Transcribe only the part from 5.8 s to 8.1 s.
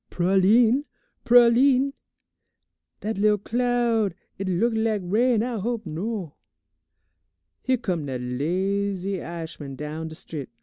no. "Here come